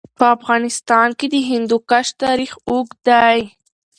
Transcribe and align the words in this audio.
په 0.17 0.25
افغانستان 0.37 1.09
کې 1.17 1.27
د 1.33 1.35
هندوکش 1.49 2.07
تاریخ 2.23 2.51
اوږد 2.69 2.97
دی. 3.07 3.39